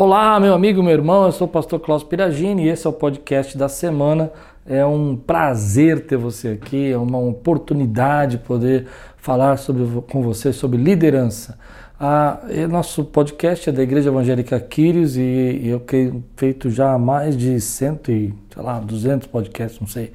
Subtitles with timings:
[0.00, 2.92] Olá, meu amigo, meu irmão, eu sou o pastor Klaus Piragini e esse é o
[2.92, 4.30] podcast da semana.
[4.64, 10.78] É um prazer ter você aqui, é uma oportunidade poder falar sobre, com você sobre
[10.78, 11.58] liderança.
[11.98, 12.38] Ah,
[12.70, 18.12] nosso podcast é da Igreja Evangélica Quírios e, eu tenho feito já mais de cento
[18.12, 20.12] e, sei lá, 200 podcasts, não sei,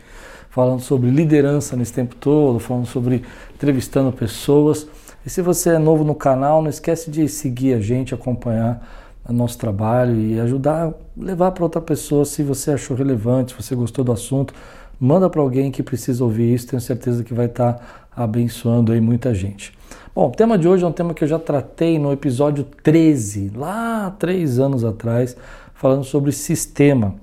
[0.50, 3.22] falando sobre liderança nesse tempo todo, falando sobre
[3.54, 4.88] entrevistando pessoas.
[5.26, 9.58] E se você é novo no canal, não esquece de seguir a gente, acompanhar nosso
[9.58, 14.12] trabalho e ajudar levar para outra pessoa se você achou relevante, se você gostou do
[14.12, 14.54] assunto,
[15.00, 17.82] manda para alguém que precisa ouvir isso, tenho certeza que vai estar tá
[18.16, 19.72] abençoando aí muita gente.
[20.14, 23.52] Bom, o tema de hoje é um tema que eu já tratei no episódio 13,
[23.56, 25.36] lá três anos atrás,
[25.74, 27.16] falando sobre sistema.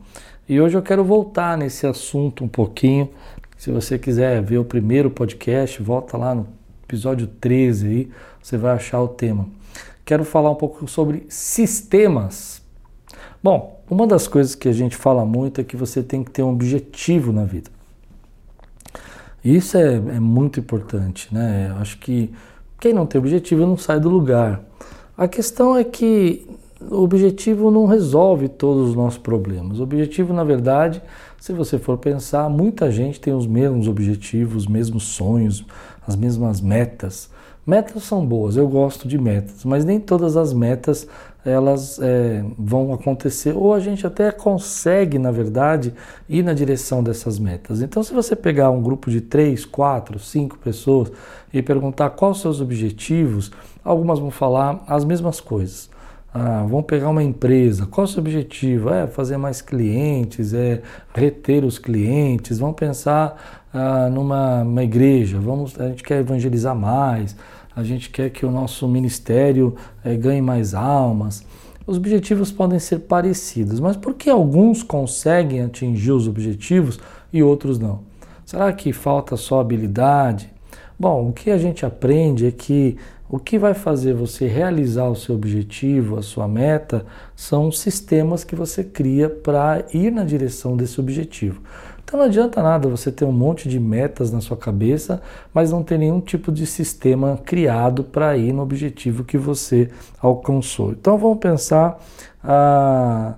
[0.49, 3.11] E hoje eu quero voltar nesse assunto um pouquinho.
[3.57, 6.49] Se você quiser ver o primeiro podcast, volta lá no
[6.83, 8.11] episódio 13 aí,
[8.43, 9.47] você vai achar o tema
[10.11, 12.61] quero falar um pouco sobre sistemas.
[13.41, 16.43] Bom, uma das coisas que a gente fala muito é que você tem que ter
[16.43, 17.71] um objetivo na vida.
[19.45, 21.69] Isso é, é muito importante, né?
[21.71, 22.29] Eu acho que
[22.81, 24.61] quem não tem objetivo não sai do lugar.
[25.17, 26.45] A questão é que
[26.81, 29.79] o objetivo não resolve todos os nossos problemas.
[29.79, 31.01] O objetivo, na verdade,
[31.41, 35.65] se você for pensar, muita gente tem os mesmos objetivos, os mesmos sonhos,
[36.07, 37.31] as mesmas metas.
[37.67, 41.07] Metas são boas, eu gosto de metas, mas nem todas as metas
[41.43, 45.95] elas é, vão acontecer ou a gente até consegue, na verdade,
[46.29, 47.81] ir na direção dessas metas.
[47.81, 51.11] Então, se você pegar um grupo de três, quatro, cinco pessoas
[51.55, 53.51] e perguntar quais os seus objetivos,
[53.83, 55.89] algumas vão falar as mesmas coisas.
[56.33, 58.89] Ah, vamos pegar uma empresa, qual o seu objetivo?
[58.91, 60.81] É fazer mais clientes, é
[61.13, 67.37] reter os clientes, vamos pensar ah, numa igreja, vamos, a gente quer evangelizar mais,
[67.75, 71.45] a gente quer que o nosso ministério é, ganhe mais almas.
[71.85, 77.01] Os objetivos podem ser parecidos, mas por que alguns conseguem atingir os objetivos
[77.33, 78.01] e outros não?
[78.47, 80.53] Será que falta só habilidade?
[80.99, 82.97] Bom, o que a gente aprende é que
[83.31, 88.57] o que vai fazer você realizar o seu objetivo, a sua meta, são sistemas que
[88.57, 91.63] você cria para ir na direção desse objetivo.
[92.03, 95.23] Então não adianta nada você ter um monte de metas na sua cabeça,
[95.55, 99.89] mas não ter nenhum tipo de sistema criado para ir no objetivo que você
[100.21, 100.91] alcançou.
[100.91, 102.01] Então vamos pensar
[102.43, 103.35] ah,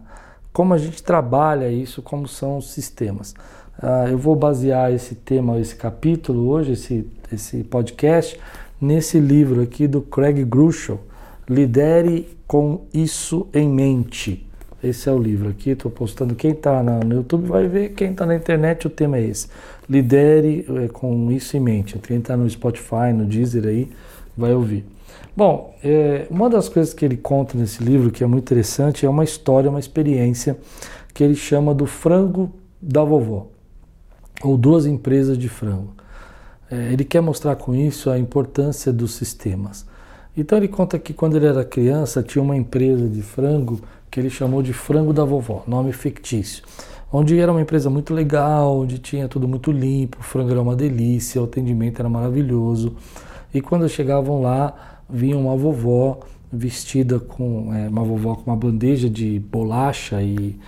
[0.54, 3.34] como a gente trabalha isso, como são os sistemas.
[3.78, 8.41] Ah, eu vou basear esse tema, esse capítulo hoje, esse, esse podcast,
[8.82, 11.00] nesse livro aqui do Craig Groeschel,
[11.48, 14.47] Lidere com isso em mente.
[14.82, 16.34] Esse é o livro aqui, estou postando.
[16.34, 19.48] Quem está no YouTube vai ver, quem está na internet o tema é esse.
[19.88, 21.98] Lidere é, com isso em mente.
[21.98, 23.91] Quem está no Spotify, no Deezer aí,
[24.37, 24.84] vai ouvir.
[25.37, 29.09] Bom, é, uma das coisas que ele conta nesse livro que é muito interessante é
[29.09, 30.56] uma história, uma experiência
[31.12, 33.47] que ele chama do frango da vovó,
[34.42, 36.01] ou duas empresas de frango.
[36.72, 39.84] É, ele quer mostrar com isso a importância dos sistemas.
[40.34, 43.78] Então ele conta que quando ele era criança tinha uma empresa de frango
[44.10, 46.65] que ele chamou de Frango da Vovó, nome fictício.
[47.12, 50.75] Onde era uma empresa muito legal, onde tinha tudo muito limpo, o frango era uma
[50.75, 52.97] delícia, o atendimento era maravilhoso.
[53.53, 59.10] E quando chegavam lá, vinha uma vovó vestida com é, uma vovó com uma bandeja
[59.10, 60.59] de bolacha e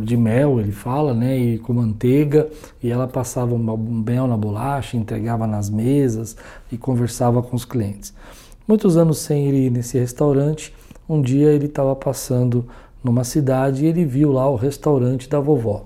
[0.00, 2.48] de mel, ele fala, né, e com manteiga,
[2.82, 6.36] e ela passava um mel na bolacha, entregava nas mesas
[6.70, 8.14] e conversava com os clientes.
[8.66, 10.72] Muitos anos sem ir nesse restaurante,
[11.08, 12.66] um dia ele estava passando
[13.02, 15.84] numa cidade e ele viu lá o restaurante da vovó.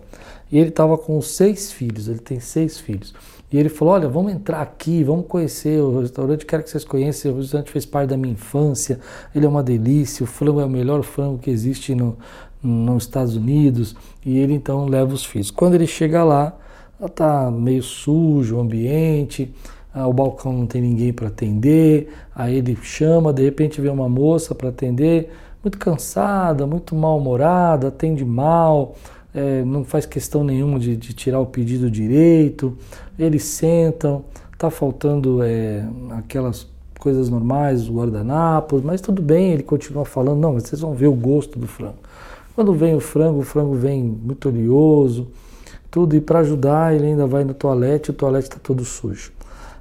[0.50, 3.14] E ele estava com seis filhos, ele tem seis filhos.
[3.50, 7.32] E ele falou: Olha, vamos entrar aqui, vamos conhecer o restaurante, quero que vocês conheçam.
[7.32, 9.00] O restaurante fez parte da minha infância,
[9.34, 12.16] ele é uma delícia, o frango é o melhor frango que existe no,
[12.62, 15.50] nos Estados Unidos, e ele então leva os filhos.
[15.50, 16.56] Quando ele chega lá,
[17.00, 19.52] está meio sujo o ambiente,
[19.94, 24.08] ah, o balcão não tem ninguém para atender, aí ele chama, de repente vem uma
[24.08, 25.30] moça para atender,
[25.62, 28.94] muito cansada, muito mal-humorada, atende mal,
[29.34, 32.76] é, não faz questão nenhuma de, de, tirar o pedido direito,
[33.18, 36.66] eles sentam, está faltando é, aquelas
[36.98, 41.58] coisas normais, guardanapos, mas tudo bem, ele continua falando, não, vocês vão ver o gosto
[41.58, 42.07] do frango.
[42.58, 45.28] Quando vem o frango, o frango vem muito oleoso,
[45.92, 49.30] tudo, e para ajudar ele ainda vai no toalete, o toalete está todo sujo.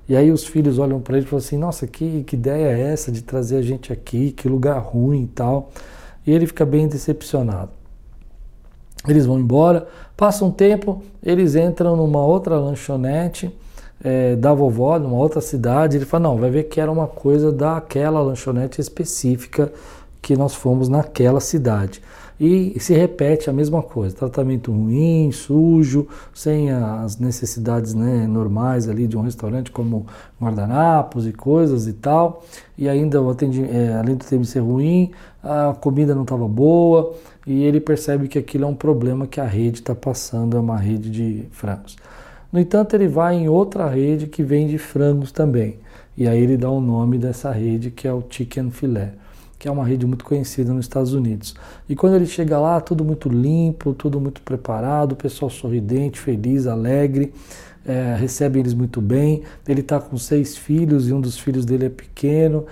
[0.07, 2.93] E aí os filhos olham para ele e falam assim, nossa, que, que ideia é
[2.93, 5.71] essa de trazer a gente aqui, que lugar ruim e tal.
[6.23, 7.71] E ele fica bem decepcionado.
[9.07, 13.51] Eles vão embora, passa um tempo, eles entram numa outra lanchonete
[14.03, 15.97] é, da vovó, numa outra cidade.
[15.97, 19.73] Ele fala, não, vai ver que era uma coisa daquela lanchonete específica
[20.21, 22.03] que nós fomos naquela cidade.
[22.39, 29.07] E se repete a mesma coisa, tratamento ruim, sujo, sem as necessidades né, normais ali
[29.07, 30.05] de um restaurante como
[30.39, 32.43] guardanapos e coisas e tal.
[32.77, 35.11] E ainda o atendimento, é, além do tempo ser ruim,
[35.43, 39.45] a comida não estava boa e ele percebe que aquilo é um problema que a
[39.45, 41.95] rede está passando, é uma rede de frangos.
[42.53, 45.79] No entanto, ele vai em outra rede que vende frangos também.
[46.15, 49.13] E aí ele dá o nome dessa rede que é o Chicken Filé
[49.59, 51.55] que é uma rede muito conhecida nos Estados Unidos.
[51.89, 56.67] E quando ele chega lá, tudo muito limpo, tudo muito preparado, o pessoal sorridente, feliz,
[56.67, 57.33] alegre,
[57.87, 59.43] é, recebe eles muito bem.
[59.65, 62.65] Ele está com seis filhos e um dos filhos dele é pequeno.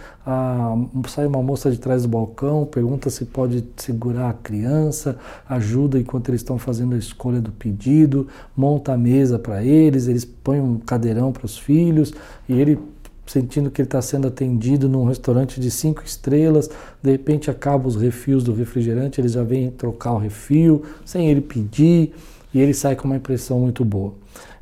[1.08, 5.18] Sai uma moça de trás do balcão, pergunta se pode segurar a criança,
[5.48, 8.28] ajuda enquanto eles estão fazendo a escolha do pedido,
[8.58, 12.14] monta a mesa para eles, eles põem um cadeirão para os filhos
[12.50, 12.78] e ele
[13.26, 16.70] sentindo que ele está sendo atendido num restaurante de cinco estrelas,
[17.02, 21.42] de repente acaba os refis do refrigerante, ele já vem trocar o refil, sem ele
[21.42, 22.14] pedir,
[22.54, 24.14] e ele sai com uma impressão muito boa.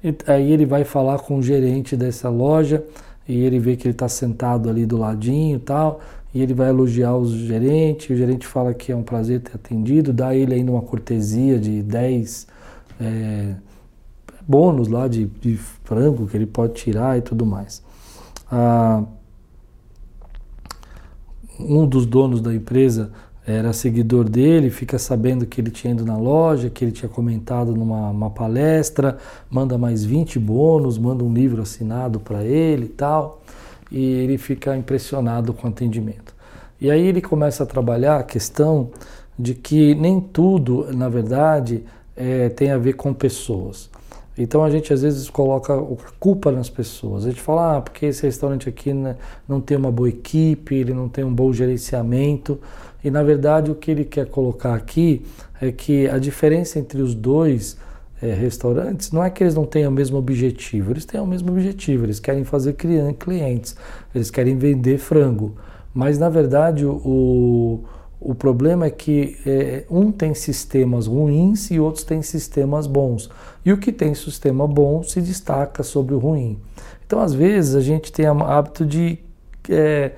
[0.03, 2.83] E, aí ele vai falar com o gerente dessa loja,
[3.27, 5.99] e ele vê que ele está sentado ali do ladinho e tal,
[6.33, 10.13] e ele vai elogiar o gerente, o gerente fala que é um prazer ter atendido,
[10.13, 12.47] dá ele ainda uma cortesia de 10
[12.99, 13.55] é,
[14.47, 17.83] bônus lá de, de frango que ele pode tirar e tudo mais
[18.55, 19.03] ah,
[21.59, 23.11] um dos donos da empresa
[23.47, 27.75] era seguidor dele, fica sabendo que ele tinha ido na loja, que ele tinha comentado
[27.75, 29.17] numa palestra,
[29.49, 33.41] manda mais 20 bônus, manda um livro assinado para ele e tal,
[33.91, 36.33] e ele fica impressionado com o atendimento.
[36.79, 38.91] E aí ele começa a trabalhar a questão
[39.37, 41.83] de que nem tudo, na verdade,
[42.15, 43.89] é, tem a ver com pessoas.
[44.37, 45.85] Então a gente às vezes coloca a
[46.19, 47.25] culpa nas pessoas.
[47.25, 48.91] A gente fala, ah, porque esse restaurante aqui
[49.47, 52.59] não tem uma boa equipe, ele não tem um bom gerenciamento.
[53.03, 55.23] E na verdade o que ele quer colocar aqui
[55.61, 57.77] é que a diferença entre os dois
[58.21, 61.51] é, restaurantes não é que eles não tenham o mesmo objetivo, eles têm o mesmo
[61.51, 63.75] objetivo, eles querem fazer clientes,
[64.15, 65.55] eles querem vender frango.
[65.93, 67.83] Mas na verdade o,
[68.25, 73.29] o problema é que é, um tem sistemas ruins e outros têm sistemas bons.
[73.65, 76.57] E o que tem sistema bom se destaca sobre o ruim.
[77.05, 79.19] Então, às vezes, a gente tem o hábito de
[79.69, 80.13] é,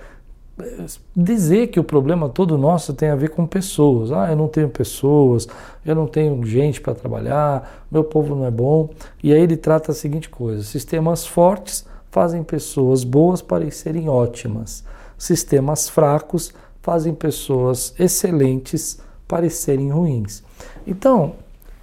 [1.15, 4.11] dizer que o problema todo nosso tem a ver com pessoas.
[4.11, 5.47] Ah, eu não tenho pessoas,
[5.83, 8.89] eu não tenho gente para trabalhar, meu povo não é bom.
[9.23, 14.83] E aí ele trata a seguinte coisa: sistemas fortes fazem pessoas boas parecerem ótimas,
[15.17, 16.53] sistemas fracos
[16.85, 20.43] fazem pessoas excelentes parecerem ruins.
[20.85, 21.33] Então,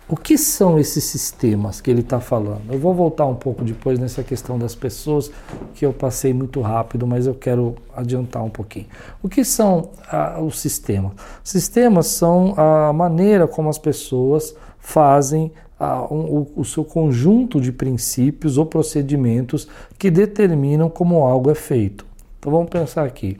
[0.08, 2.70] o que são esses sistemas que ele está falando?
[2.70, 5.28] Eu vou voltar um pouco depois nessa questão das pessoas,
[5.74, 8.86] que eu passei muito rápido, mas eu quero adiantar um pouquinho.
[9.20, 11.14] O que são ah, os sistemas?
[11.42, 15.50] Sistemas são a maneira como as pessoas fazem
[15.80, 19.66] ah, um, o, o seu conjunto de princípios ou procedimentos
[19.98, 22.06] que determinam como algo é feito.
[22.38, 23.36] Então vamos pensar aqui.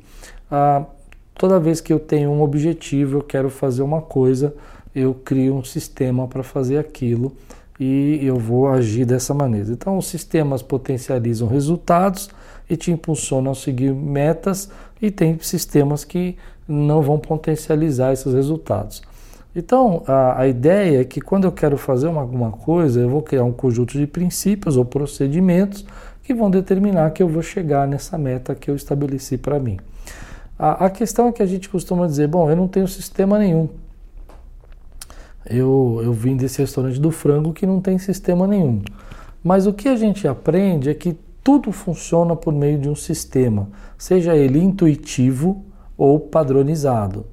[0.50, 0.86] Ah,
[1.42, 4.54] toda vez que eu tenho um objetivo, eu quero fazer uma coisa
[4.94, 7.32] eu crio um sistema para fazer aquilo
[7.80, 9.72] e eu vou agir dessa maneira.
[9.72, 12.30] Então, os sistemas potencializam resultados
[12.68, 16.36] e te impulsionam a seguir metas, e tem sistemas que
[16.68, 19.02] não vão potencializar esses resultados.
[19.56, 23.20] Então, a, a ideia é que quando eu quero fazer uma, alguma coisa, eu vou
[23.20, 25.84] criar um conjunto de princípios ou procedimentos
[26.22, 29.78] que vão determinar que eu vou chegar nessa meta que eu estabeleci para mim.
[30.58, 33.68] A, a questão é que a gente costuma dizer: bom, eu não tenho sistema nenhum.
[35.44, 38.82] Eu, eu vim desse restaurante do frango que não tem sistema nenhum.
[39.42, 43.68] Mas o que a gente aprende é que tudo funciona por meio de um sistema,
[43.98, 45.64] seja ele intuitivo
[45.98, 47.26] ou padronizado,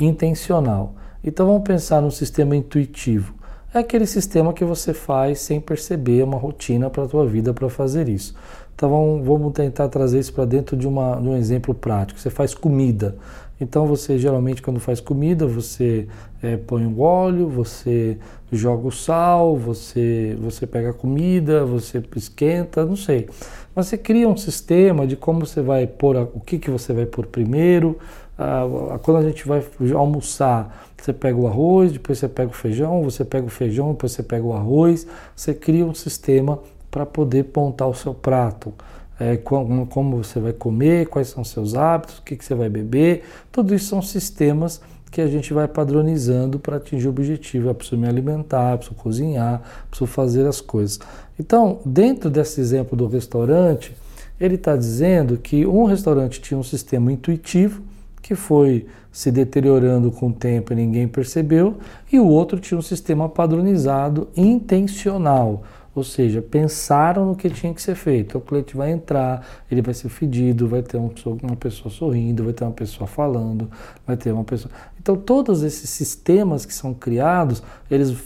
[0.00, 0.94] intencional.
[1.22, 3.34] Então vamos pensar no sistema intuitivo.
[3.72, 7.70] É aquele sistema que você faz sem perceber, uma rotina para a tua vida para
[7.70, 8.34] fazer isso.
[8.74, 12.18] Então vamos tentar trazer isso para dentro de, uma, de um exemplo prático.
[12.18, 13.16] Você faz comida.
[13.60, 16.08] Então você geralmente quando faz comida, você
[16.42, 18.18] é, põe o óleo, você
[18.50, 23.28] joga o sal, você, você pega a comida, você esquenta, não sei.
[23.74, 26.92] Mas você cria um sistema de como você vai pôr, a, o que, que você
[26.92, 27.98] vai pôr primeiro.
[28.36, 29.62] Ah, quando a gente vai
[29.94, 34.12] almoçar, você pega o arroz, depois você pega o feijão, você pega o feijão, depois
[34.12, 35.06] você pega o arroz.
[35.36, 36.58] Você cria um sistema
[36.92, 38.72] para poder montar o seu prato
[39.18, 42.68] é, como, como, você vai comer, quais são seus hábitos, o que, que você vai
[42.68, 43.24] beber.
[43.50, 44.80] Tudo isso são sistemas
[45.10, 47.68] que a gente vai padronizando para atingir o objetivo.
[47.68, 50.98] Eu preciso me alimentar, preciso cozinhar, preciso fazer as coisas.
[51.38, 53.94] Então, dentro desse exemplo do restaurante,
[54.40, 57.82] ele está dizendo que um restaurante tinha um sistema intuitivo,
[58.20, 61.76] que foi se deteriorando com o tempo e ninguém percebeu,
[62.10, 65.62] e o outro tinha um sistema padronizado intencional,
[65.94, 68.38] ou seja, pensaram no que tinha que ser feito.
[68.38, 72.64] O cliente vai entrar, ele vai ser fedido, vai ter uma pessoa sorrindo, vai ter
[72.64, 73.70] uma pessoa falando,
[74.06, 74.72] vai ter uma pessoa.
[74.98, 78.16] Então, todos esses sistemas que são criados, eles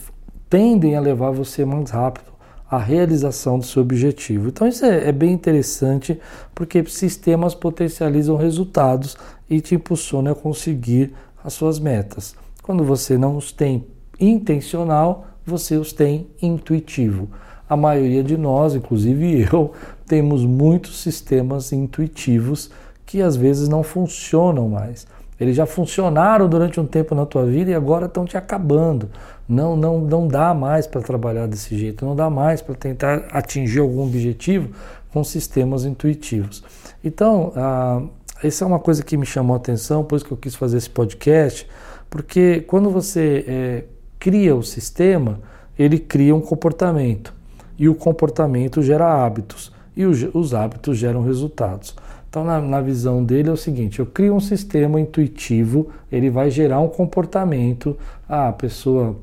[0.49, 2.31] tendem a levar você mais rápido
[2.71, 4.47] à realização do seu objetivo.
[4.47, 6.17] Então, isso é, é bem interessante,
[6.55, 9.17] porque sistemas potencializam resultados
[9.49, 12.33] e te impulsionam a conseguir as suas metas.
[12.63, 13.85] Quando você não os tem
[14.17, 17.29] intencional, você os tem intuitivo
[17.69, 19.73] a maioria de nós, inclusive eu,
[20.07, 22.71] temos muitos sistemas intuitivos
[23.05, 25.07] que às vezes não funcionam mais.
[25.39, 29.09] Eles já funcionaram durante um tempo na tua vida e agora estão te acabando.
[29.47, 33.79] Não, não, não dá mais para trabalhar desse jeito, não dá mais para tentar atingir
[33.79, 34.69] algum objetivo
[35.13, 36.63] com sistemas intuitivos.
[37.03, 38.01] Então, ah,
[38.43, 40.77] essa é uma coisa que me chamou a atenção, por isso que eu quis fazer
[40.77, 41.67] esse podcast,
[42.09, 43.83] porque quando você é,
[44.19, 45.39] cria o sistema,
[45.77, 47.36] ele cria um comportamento
[47.77, 51.95] e o comportamento gera hábitos e os, os hábitos geram resultados.
[52.29, 56.51] Então, na, na, visão dele é o seguinte: eu crio um sistema intuitivo, ele vai
[56.51, 57.97] gerar um comportamento.
[58.29, 59.15] Ah, a pessoa,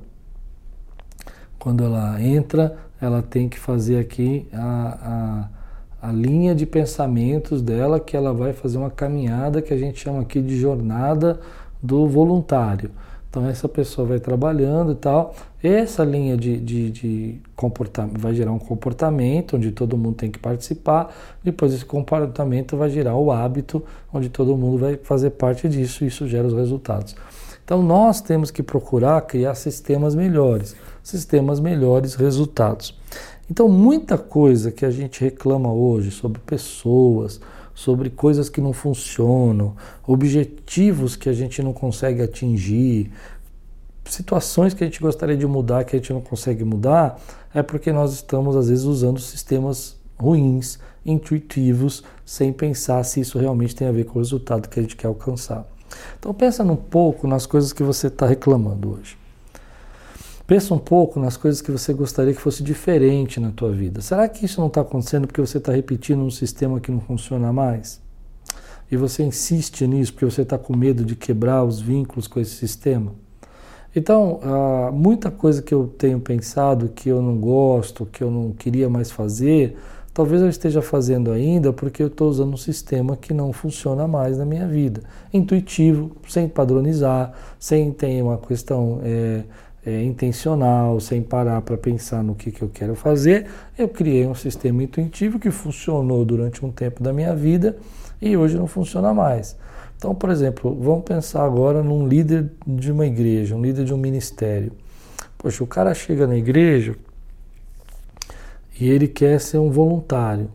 [1.59, 5.49] quando ela entra, ela tem que fazer aqui a,
[6.03, 10.01] a, a linha de pensamentos dela, que ela vai fazer uma caminhada que a gente
[10.01, 11.39] chama aqui de jornada
[11.83, 12.91] do voluntário.
[13.29, 15.35] Então essa pessoa vai trabalhando e tal.
[15.67, 20.39] Essa linha de, de, de, comportamento vai gerar um comportamento onde todo mundo tem que
[20.39, 21.11] participar.
[21.43, 26.09] Depois esse comportamento vai gerar o hábito onde todo mundo vai fazer parte disso e
[26.09, 27.17] isso gera os resultados.
[27.65, 32.95] Então nós temos que procurar criar sistemas melhores, sistemas melhores resultados.
[33.51, 37.41] Então muita coisa que a gente reclama hoje sobre pessoas,
[37.75, 39.75] sobre coisas que não funcionam,
[40.07, 43.11] objetivos que a gente não consegue atingir,
[44.07, 47.19] situações que a gente gostaria de mudar que a gente não consegue mudar,
[47.53, 53.75] é porque nós estamos às vezes usando sistemas ruins, intuitivos, sem pensar se isso realmente
[53.75, 55.67] tem a ver com o resultado que a gente quer alcançar.
[56.19, 59.17] Então pensa um pouco nas coisas que você está reclamando hoje.
[60.47, 64.03] Pensa um pouco nas coisas que você gostaria que fosse diferente na tua vida.
[64.03, 67.51] Será que isso não está acontecendo porque você está repetindo um sistema que não funciona
[67.51, 68.03] mais?
[68.91, 72.55] E você insiste nisso porque você está com medo de quebrar os vínculos com esse
[72.57, 73.15] sistema?
[73.97, 78.51] Então, uh, muita coisa que eu tenho pensado que eu não gosto, que eu não
[78.51, 79.77] queria mais fazer,
[80.13, 84.37] talvez eu esteja fazendo ainda porque eu estou usando um sistema que não funciona mais
[84.37, 85.03] na minha vida.
[85.33, 89.01] Intuitivo, sem padronizar, sem ter uma questão.
[89.05, 89.45] É,
[89.87, 93.47] é, intencional, sem parar para pensar no que, que eu quero fazer,
[93.77, 97.77] eu criei um sistema intuitivo que funcionou durante um tempo da minha vida
[98.21, 99.57] e hoje não funciona mais.
[100.05, 103.97] Então, por exemplo, vamos pensar agora num líder de uma igreja, um líder de um
[103.97, 104.71] ministério.
[105.39, 106.95] Poxa, o cara chega na igreja
[108.79, 110.51] e ele quer ser um voluntário.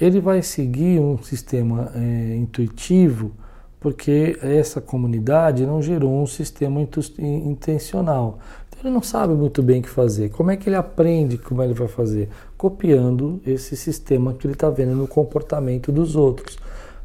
[0.00, 3.32] Ele vai seguir um sistema é, intuitivo
[3.78, 6.80] porque essa comunidade não gerou um sistema
[7.20, 8.38] intencional.
[8.70, 10.30] Então ele não sabe muito bem o que fazer.
[10.30, 12.30] Como é que ele aprende como ele vai fazer?
[12.56, 16.56] Copiando esse sistema que ele está vendo no comportamento dos outros.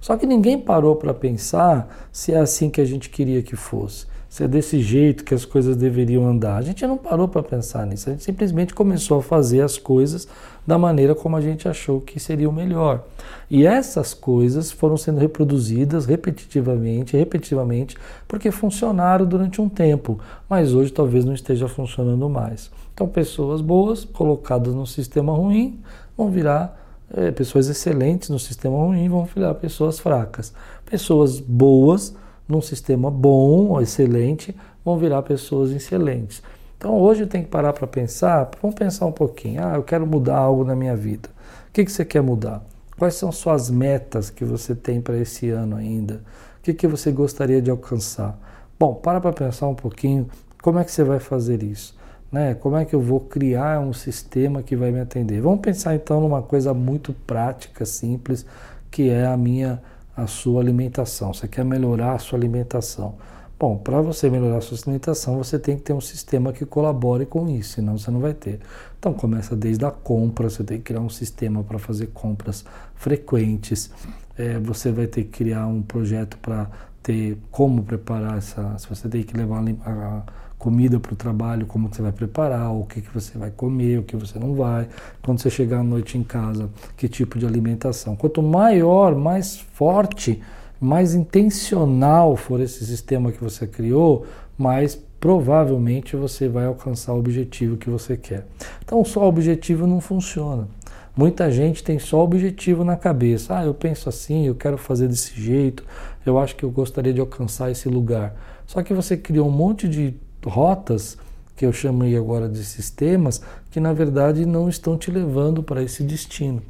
[0.07, 4.05] Só que ninguém parou para pensar se é assim que a gente queria que fosse
[4.29, 6.57] se é desse jeito que as coisas deveriam andar.
[6.57, 10.27] A gente não parou para pensar nisso, a gente simplesmente começou a fazer as coisas
[10.65, 13.03] da maneira como a gente achou que seria o melhor.
[13.49, 17.97] E essas coisas foram sendo reproduzidas repetitivamente, repetitivamente,
[18.27, 22.69] porque funcionaram durante um tempo, mas hoje talvez não esteja funcionando mais.
[22.93, 25.79] Então, pessoas boas colocadas no sistema ruim
[26.17, 30.53] vão virar é, pessoas excelentes no sistema ruim vão virar pessoas fracas.
[30.85, 32.15] Pessoas boas
[32.47, 36.41] num sistema bom, excelente, vão virar pessoas excelentes.
[36.77, 39.65] Então hoje tem que parar para pensar, vamos pensar um pouquinho.
[39.65, 41.29] Ah, eu quero mudar algo na minha vida.
[41.69, 42.63] O que, que você quer mudar?
[42.97, 46.21] Quais são suas metas que você tem para esse ano ainda?
[46.59, 48.37] O que, que você gostaria de alcançar?
[48.79, 50.27] Bom, para para pensar um pouquinho
[50.61, 51.96] como é que você vai fazer isso.
[52.31, 52.53] Né?
[52.55, 55.41] Como é que eu vou criar um sistema que vai me atender?
[55.41, 58.45] Vamos pensar então numa coisa muito prática, simples,
[58.91, 59.81] que é a minha
[60.17, 63.13] a sua alimentação, você quer melhorar a sua alimentação.
[63.59, 67.25] Bom, para você melhorar a sua alimentação, você tem que ter um sistema que colabore
[67.25, 68.59] com isso, senão você não vai ter.
[68.97, 72.65] Então começa desde a compra, você tem que criar um sistema para fazer compras
[72.95, 73.91] frequentes.
[74.35, 76.67] É, você vai ter que criar um projeto para
[77.03, 78.75] ter como preparar essa.
[78.79, 80.23] Se você tem que levar a,
[80.57, 84.03] comida para o trabalho, como você vai preparar, o que, que você vai comer, o
[84.03, 84.87] que você não vai,
[85.23, 88.15] quando você chegar à noite em casa, que tipo de alimentação.
[88.15, 90.41] Quanto maior, mais forte
[90.79, 94.25] mais intencional for esse sistema que você criou,
[94.57, 98.45] mais provavelmente você vai alcançar o objetivo que você quer.
[98.83, 100.67] Então, só objetivo não funciona.
[101.15, 103.57] Muita gente tem só objetivo na cabeça.
[103.57, 105.83] Ah, eu penso assim, eu quero fazer desse jeito,
[106.23, 108.35] eu acho que eu gostaria de alcançar esse lugar.
[108.67, 110.13] Só que você criou um monte de
[110.47, 111.17] rotas,
[111.55, 116.03] que eu chamei agora de sistemas, que na verdade não estão te levando para esse
[116.03, 116.61] destino.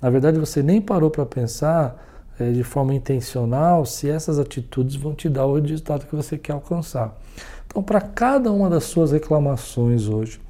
[0.00, 2.00] Na verdade, você nem parou para pensar
[2.38, 6.52] é, de forma intencional se essas atitudes vão te dar o resultado que você quer
[6.52, 7.18] alcançar.
[7.66, 10.40] Então, para cada uma das suas reclamações hoje,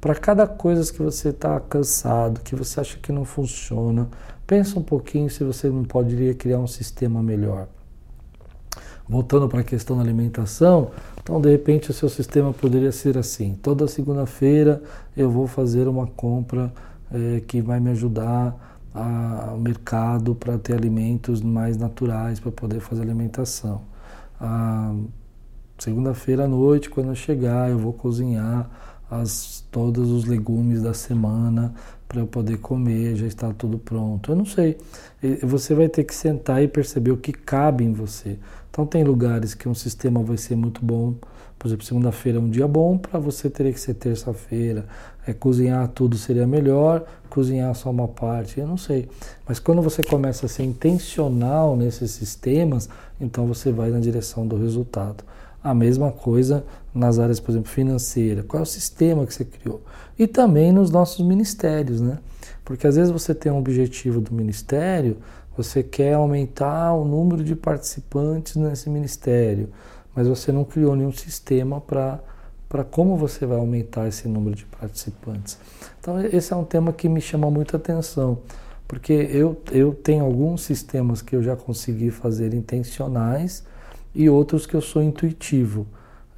[0.00, 4.08] para cada coisa que você está cansado, que você acha que não funciona,
[4.46, 7.66] pensa um pouquinho se você não poderia criar um sistema melhor.
[9.08, 10.90] Voltando para a questão da alimentação,
[11.26, 14.80] então de repente o seu sistema poderia ser assim: toda segunda-feira
[15.16, 16.72] eu vou fazer uma compra
[17.12, 23.02] é, que vai me ajudar ao mercado para ter alimentos mais naturais para poder fazer
[23.02, 23.82] alimentação.
[25.76, 28.70] Segunda-feira à noite, quando eu chegar, eu vou cozinhar
[29.10, 31.74] as, todos os legumes da semana
[32.08, 34.30] para eu poder comer, já está tudo pronto.
[34.30, 34.78] Eu não sei.
[35.42, 38.38] Você vai ter que sentar e perceber o que cabe em você.
[38.76, 41.14] Então tem lugares que um sistema vai ser muito bom.
[41.58, 44.84] Por exemplo, segunda-feira é um dia bom, para você teria que ser terça-feira.
[45.26, 49.08] É, cozinhar tudo seria melhor, cozinhar só uma parte, eu não sei.
[49.48, 52.86] Mas quando você começa a ser intencional nesses sistemas,
[53.18, 55.24] então você vai na direção do resultado.
[55.64, 56.62] A mesma coisa
[56.94, 58.42] nas áreas, por exemplo, financeira.
[58.42, 59.80] Qual é o sistema que você criou?
[60.18, 62.18] E também nos nossos ministérios, né?
[62.62, 65.16] Porque às vezes você tem um objetivo do ministério,
[65.56, 69.70] você quer aumentar o número de participantes nesse ministério,
[70.14, 75.58] mas você não criou nenhum sistema para como você vai aumentar esse número de participantes.
[76.00, 78.38] Então, esse é um tema que me chama muita atenção,
[78.86, 83.64] porque eu, eu tenho alguns sistemas que eu já consegui fazer intencionais,
[84.16, 85.86] e outros que eu sou intuitivo.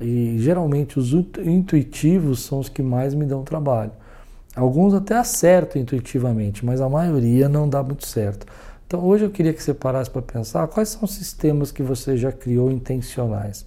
[0.01, 3.93] E geralmente os intuitivos são os que mais me dão trabalho.
[4.55, 8.47] Alguns até acertam intuitivamente, mas a maioria não dá muito certo.
[8.89, 12.17] Então hoje eu queria que você parasse para pensar quais são os sistemas que você
[12.17, 13.67] já criou intencionais.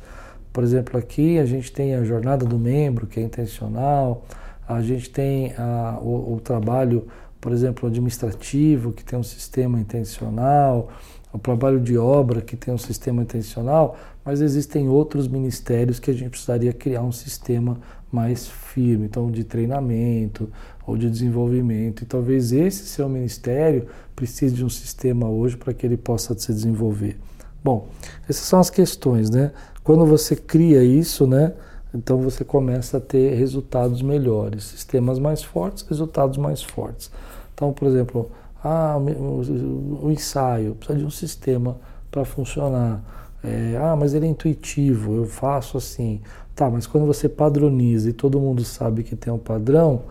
[0.52, 4.26] Por exemplo, aqui a gente tem a jornada do membro, que é intencional,
[4.68, 7.08] a gente tem a, o, o trabalho,
[7.40, 10.90] por exemplo, administrativo, que tem um sistema intencional,
[11.32, 16.16] o trabalho de obra que tem um sistema intencional, mas existem outros ministérios que a
[16.16, 17.78] gente precisaria criar um sistema
[18.12, 20.50] mais firme, então de treinamento
[20.86, 22.04] ou de desenvolvimento.
[22.04, 26.54] E talvez esse seu ministério precise de um sistema hoje para que ele possa se
[26.54, 27.18] desenvolver.
[27.64, 27.88] Bom,
[28.28, 29.52] essas são as questões, né?
[29.84, 31.54] Quando você cria isso, né?
[31.94, 37.12] Então você começa a ter resultados melhores, sistemas mais fortes, resultados mais fortes.
[37.54, 38.32] Então, por exemplo,
[38.64, 41.78] ah, o, ensaio precisa de um sistema
[42.10, 43.04] para funcionar.
[43.44, 46.22] É, ah, mas ele é intuitivo, eu faço assim.
[46.56, 50.04] Tá, mas quando você padroniza e todo mundo sabe que tem um padrão,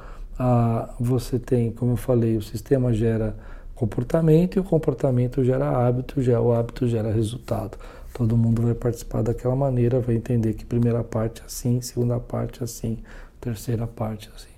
[0.42, 3.37] ah, você tem, como eu falei, o sistema gera
[3.74, 7.76] comportamento e o comportamento gera hábito, já o hábito gera resultado.
[8.14, 12.61] Todo mundo vai participar daquela maneira, vai entender que primeira parte é assim, segunda parte
[12.61, 12.98] é assim,
[13.40, 14.48] terceira parte é assim.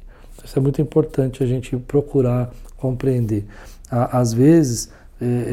[0.45, 3.47] Isso é muito importante a gente procurar compreender
[3.93, 4.89] às vezes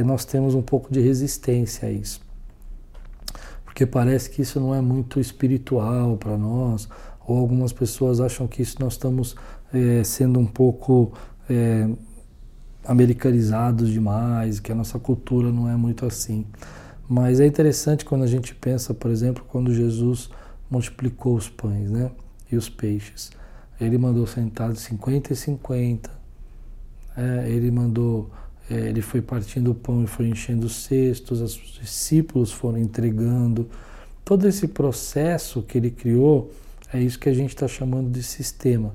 [0.06, 2.22] nós temos um pouco de resistência a isso.
[3.66, 6.88] Porque parece que isso não é muito espiritual para nós,
[7.28, 9.36] ou algumas pessoas acham que isso nós estamos
[9.74, 11.14] é, sendo um pouco
[11.50, 11.88] é,
[12.86, 16.46] americanizados demais, que a nossa cultura não é muito assim.
[17.08, 20.30] Mas é interessante quando a gente pensa, por exemplo, quando Jesus
[20.70, 22.12] multiplicou os pães né,
[22.52, 23.32] e os peixes.
[23.80, 26.20] Ele mandou sentados 50 e 50
[27.20, 28.32] é, ele mandou,
[28.70, 33.70] é, ele foi partindo o pão e foi enchendo os cestos, os discípulos foram entregando.
[34.24, 36.50] Todo esse processo que ele criou
[36.94, 38.94] é isso que a gente está chamando de sistema.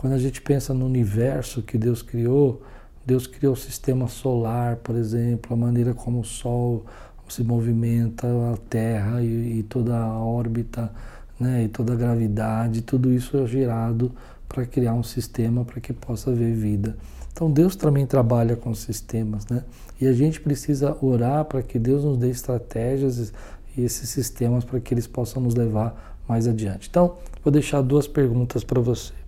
[0.00, 2.62] Quando a gente pensa no universo que Deus criou,
[3.04, 6.86] Deus criou o sistema solar, por exemplo, a maneira como o Sol
[7.28, 10.90] se movimenta, a Terra e, e toda a órbita,
[11.38, 14.10] né, e toda a gravidade, tudo isso é gerado
[14.48, 16.96] para criar um sistema para que possa haver vida.
[17.30, 19.64] Então Deus também trabalha com sistemas, né?
[20.00, 23.34] E a gente precisa orar para que Deus nos dê estratégias
[23.76, 26.88] e esses sistemas para que eles possam nos levar mais adiante.
[26.88, 29.19] Então, vou deixar duas perguntas para você.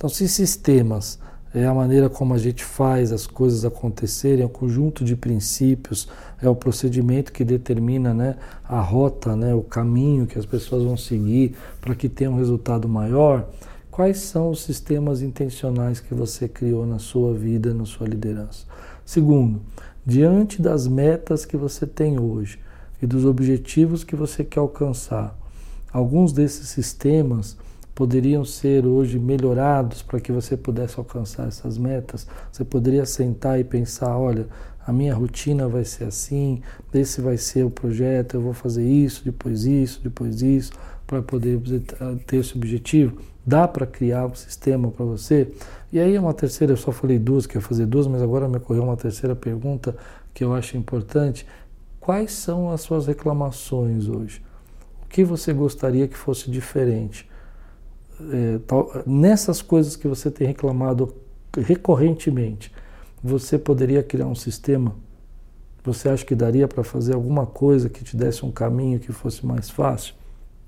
[0.00, 1.18] Então, se sistemas
[1.52, 6.08] é a maneira como a gente faz as coisas acontecerem, é um conjunto de princípios,
[6.40, 10.96] é o procedimento que determina né, a rota, né, o caminho que as pessoas vão
[10.96, 13.46] seguir para que tenha um resultado maior.
[13.90, 18.64] Quais são os sistemas intencionais que você criou na sua vida, na sua liderança?
[19.04, 19.60] Segundo,
[20.06, 22.58] diante das metas que você tem hoje,
[23.02, 25.36] e dos objetivos que você quer alcançar.
[25.92, 27.58] Alguns desses sistemas
[28.00, 32.26] poderiam ser hoje melhorados para que você pudesse alcançar essas metas.
[32.50, 34.46] Você poderia sentar e pensar: olha,
[34.86, 36.62] a minha rotina vai ser assim,
[36.94, 40.72] esse vai ser o projeto, eu vou fazer isso, depois isso, depois isso,
[41.06, 41.60] para poder
[42.26, 43.20] ter esse objetivo.
[43.44, 45.52] Dá para criar um sistema para você?
[45.92, 48.56] E aí uma terceira, eu só falei duas, que ia fazer duas, mas agora me
[48.56, 49.94] ocorreu uma terceira pergunta
[50.32, 51.46] que eu acho importante.
[52.00, 54.40] Quais são as suas reclamações hoje?
[55.04, 57.28] O que você gostaria que fosse diferente?
[58.32, 61.14] É, tal, nessas coisas que você tem reclamado
[61.56, 62.72] recorrentemente,
[63.22, 64.94] você poderia criar um sistema?
[65.82, 69.46] Você acha que daria para fazer alguma coisa que te desse um caminho que fosse
[69.46, 70.14] mais fácil?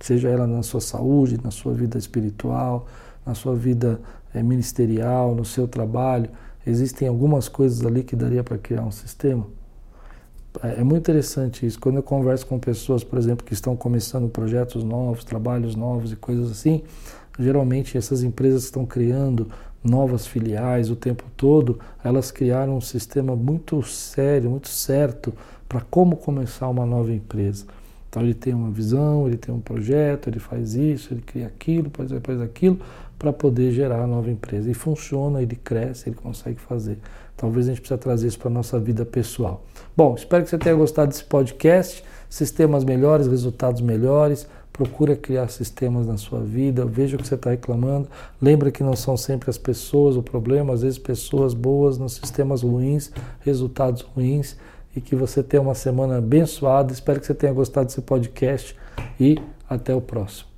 [0.01, 2.87] Seja ela na sua saúde, na sua vida espiritual,
[3.25, 4.01] na sua vida
[4.35, 6.31] é, ministerial, no seu trabalho.
[6.67, 9.47] Existem algumas coisas ali que daria para criar um sistema?
[10.63, 11.79] É, é muito interessante isso.
[11.79, 16.17] Quando eu converso com pessoas, por exemplo, que estão começando projetos novos, trabalhos novos e
[16.17, 16.83] coisas assim,
[17.39, 19.49] geralmente essas empresas estão criando
[19.83, 25.33] novas filiais o tempo todo, elas criaram um sistema muito sério, muito certo
[25.69, 27.67] para como começar uma nova empresa.
[28.09, 31.91] Então ele tem uma visão, ele tem um projeto, ele faz isso, ele cria aquilo,
[31.95, 32.79] faz, faz aquilo
[33.19, 34.71] para poder gerar a nova empresa.
[34.71, 36.99] E funciona, ele cresce, ele consegue fazer.
[37.37, 39.65] Talvez a gente precise trazer isso para a nossa vida pessoal.
[39.97, 42.05] Bom, espero que você tenha gostado desse podcast.
[42.29, 44.47] Sistemas melhores, resultados melhores.
[44.73, 48.09] Procura criar sistemas na sua vida, veja o que você está reclamando.
[48.41, 52.63] Lembra que não são sempre as pessoas o problema, às vezes pessoas boas nos sistemas
[52.63, 54.57] ruins, resultados ruins.
[54.95, 56.93] E que você tenha uma semana abençoada.
[56.93, 58.77] Espero que você tenha gostado desse podcast
[59.19, 60.52] e até o próximo.